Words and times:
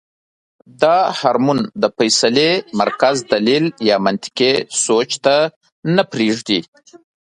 دا 0.81 0.97
هارمون 1.19 1.59
د 1.81 1.83
فېصلې 1.97 2.51
مرکز 2.79 3.15
دليل 3.33 3.65
يا 3.89 3.97
منطقي 4.05 4.53
سوچ 4.83 5.09
ته 5.25 5.35
نۀ 5.95 6.03
پرېږدي- 6.11 6.59